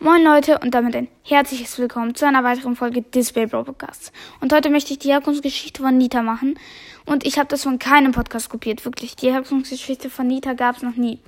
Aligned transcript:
Moin 0.00 0.22
Leute 0.22 0.58
und 0.58 0.74
damit 0.74 0.94
ein 0.96 1.08
herzliches 1.22 1.78
Willkommen 1.78 2.14
zu 2.14 2.26
einer 2.26 2.44
weiteren 2.44 2.76
Folge 2.76 3.00
Display 3.00 3.46
Bro 3.46 3.64
Podcasts. 3.64 4.12
Und 4.40 4.52
heute 4.52 4.68
möchte 4.68 4.92
ich 4.92 4.98
die 4.98 5.10
Herkunftsgeschichte 5.10 5.82
von 5.82 5.96
Nita 5.96 6.20
machen. 6.20 6.58
Und 7.06 7.24
ich 7.24 7.38
habe 7.38 7.48
das 7.48 7.62
von 7.62 7.78
keinem 7.78 8.12
Podcast 8.12 8.50
kopiert, 8.50 8.84
wirklich. 8.84 9.16
Die 9.16 9.32
Herkunftsgeschichte 9.32 10.10
von 10.10 10.26
Nita 10.26 10.52
gab 10.54 10.76
es 10.76 10.82
noch 10.82 10.96
nie. 10.96 11.20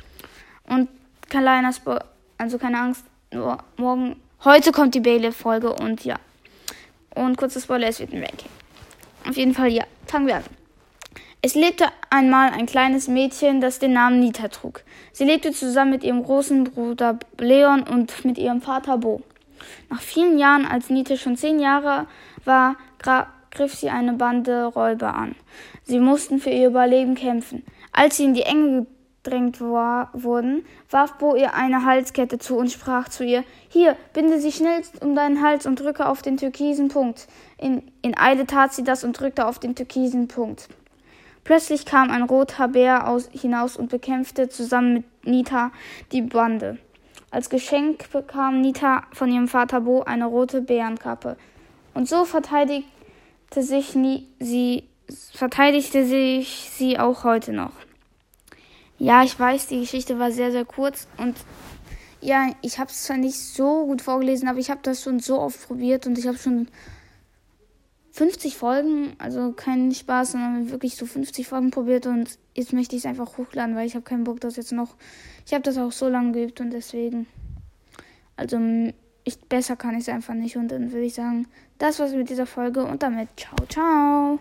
Und 0.65 0.89
kleiner 1.29 1.73
Spo 1.73 1.99
also 2.39 2.59
keine 2.59 2.79
Angst, 2.79 3.05
nur 3.33 3.59
morgen, 3.77 4.17
heute 4.45 4.73
kommt 4.73 4.95
die 4.95 5.01
Bailiff-Folge 5.01 5.73
und 5.73 6.05
ja. 6.05 6.17
Und 7.15 7.37
kurzes 7.39 7.63
Spoiler, 7.63 7.89
es 7.89 8.01
wird 8.01 8.13
ein 8.13 8.23
Ranking. 8.23 8.51
Auf 9.27 9.37
jeden 9.37 9.55
Fall, 9.55 9.73
ja, 9.73 9.85
fangen 10.07 10.27
wir 10.27 10.37
an. 10.37 10.45
Es 11.47 11.55
lebte 11.55 11.85
einmal 12.11 12.51
ein 12.51 12.67
kleines 12.67 13.07
Mädchen, 13.07 13.61
das 13.61 13.79
den 13.79 13.93
Namen 13.93 14.19
Nita 14.19 14.49
trug. 14.49 14.83
Sie 15.13 15.23
lebte 15.23 15.53
zusammen 15.53 15.93
mit 15.93 16.03
ihrem 16.03 16.25
großen 16.25 16.65
Bruder 16.65 17.21
Leon 17.39 17.85
und 17.85 18.25
mit 18.25 18.37
ihrem 18.37 18.61
Vater 18.61 18.99
Bo. 18.99 19.23
Nach 19.89 20.01
vielen 20.01 20.39
Jahren, 20.39 20.67
als 20.67 20.91
Nita 20.91 21.17
schon 21.17 21.37
zehn 21.37 21.61
Jahre 21.61 22.09
war, 22.45 22.75
griff 23.53 23.75
sie 23.75 23.91
eine 23.91 24.15
Bande 24.15 24.65
Räuber 24.65 25.15
an. 25.15 25.37
Sie 25.85 26.01
mussten 26.01 26.41
für 26.41 26.51
ihr 26.51 26.67
Überleben 26.67 27.15
kämpfen. 27.15 27.63
Als 27.93 28.17
sie 28.17 28.25
in 28.25 28.35
die 28.35 28.43
Enge 28.43 28.89
gedrängt 29.23 29.61
war, 29.61 30.11
wurden, 30.15 30.65
warf 30.91 31.13
Bo 31.19 31.37
ihr 31.37 31.55
eine 31.55 31.85
Halskette 31.85 32.41
zu 32.41 32.57
und 32.57 32.73
sprach 32.73 33.09
zu 33.09 33.25
ihr: 33.25 33.45
Hier, 33.69 33.97
binde 34.15 34.41
sie 34.41 34.51
schnellst 34.51 35.01
um 35.01 35.15
deinen 35.15 35.41
Hals 35.41 35.65
und 35.65 35.79
drücke 35.79 36.09
auf 36.09 36.23
den 36.23 36.39
türkisen 36.39 36.89
Punkt. 36.89 37.29
In, 37.57 37.83
in 38.03 38.19
Eile 38.19 38.49
tat 38.49 38.75
sie 38.75 38.83
das 38.83 39.05
und 39.05 39.13
drückte 39.13 39.47
auf 39.47 39.61
den 39.61 39.77
türkisen 39.77 40.27
Punkt. 40.27 40.69
Plötzlich 41.47 41.87
kam 41.87 42.11
ein 42.11 42.25
roter 42.25 42.67
Bär 42.67 43.09
aus, 43.09 43.29
hinaus 43.31 43.77
und 43.77 43.89
bekämpfte 43.89 44.49
zusammen 44.49 44.95
mit 44.95 45.05
Nita 45.25 45.71
die 46.11 46.23
Bande. 46.23 46.77
Als 47.31 47.51
Geschenk 47.51 48.11
bekam 48.11 48.61
Nita 48.63 49.05
von 49.13 49.31
ihrem 49.31 49.47
Vater 49.47 49.83
Bo 49.83 50.03
eine 50.03 50.27
rote 50.27 50.61
Bärenkappe. 50.61 51.37
Und 51.95 52.09
so 52.09 52.25
verteidigte 52.25 53.63
sich 53.63 53.97
sie, 54.41 54.89
verteidigte 55.35 56.05
sich 56.05 56.69
sie 56.75 56.99
auch 56.99 57.23
heute 57.23 57.53
noch. 57.53 57.75
Ja, 58.99 59.23
ich 59.23 59.39
weiß, 59.39 59.69
die 59.69 59.79
Geschichte 59.79 60.19
war 60.19 60.33
sehr, 60.33 60.51
sehr 60.51 60.65
kurz 60.65 61.07
und 61.17 61.37
ja, 62.21 62.51
ich 62.61 62.81
habe 62.81 62.91
es 62.91 63.05
zwar 63.05 63.19
nicht 63.19 63.39
so 63.39 63.87
gut 63.87 64.03
vorgelesen, 64.03 64.49
aber 64.49 64.59
ich 64.59 64.71
habe 64.71 64.81
das 64.83 65.05
schon 65.05 65.21
so 65.21 65.39
oft 65.39 65.65
probiert 65.69 66.09
und 66.09 66.19
ich 66.19 66.27
habe 66.27 66.39
schon 66.39 66.67
50 68.17 68.57
Folgen, 68.57 69.13
also 69.19 69.53
kein 69.53 69.93
Spaß, 69.93 70.33
sondern 70.33 70.71
wirklich 70.71 70.97
so 70.97 71.05
50 71.05 71.47
Folgen 71.47 71.71
probiert 71.71 72.07
und 72.07 72.39
jetzt 72.55 72.73
möchte 72.73 72.97
ich 72.97 73.03
es 73.03 73.07
einfach 73.07 73.37
hochladen, 73.37 73.77
weil 73.77 73.87
ich 73.87 73.95
habe 73.95 74.05
keinen 74.05 74.25
Bock, 74.25 74.41
das 74.41 74.57
jetzt 74.57 74.73
noch. 74.73 74.95
Ich 75.45 75.53
habe 75.53 75.63
das 75.63 75.77
auch 75.77 75.93
so 75.93 76.09
lange 76.09 76.33
geübt 76.33 76.63
und 76.63 76.71
deswegen. 76.71 77.27
Also 78.35 78.59
ich, 79.25 79.39
besser 79.41 79.77
kann 79.77 79.97
ich 79.97 80.01
es 80.01 80.09
einfach 80.09 80.33
nicht 80.33 80.57
und 80.57 80.69
dann 80.69 80.93
würde 80.93 81.05
ich 81.05 81.13
sagen, 81.13 81.47
das 81.77 81.99
war's 81.99 82.13
mit 82.13 82.31
dieser 82.31 82.47
Folge 82.47 82.87
und 82.87 83.03
damit 83.03 83.29
ciao, 83.37 83.57
ciao. 83.69 84.39